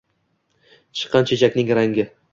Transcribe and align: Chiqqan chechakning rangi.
Chiqqan 1.01 1.31
chechakning 1.33 1.71
rangi. 1.81 2.09